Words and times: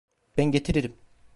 Ben 0.37 0.51
getiririm. 0.51 0.93